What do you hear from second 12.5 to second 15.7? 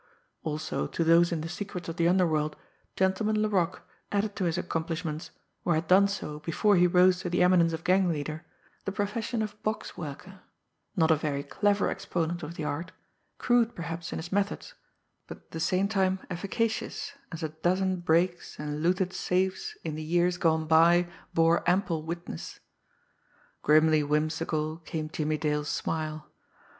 the art, crude perhaps in his methods, but at the